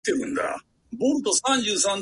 [0.01, 1.87] あいうえおから始まります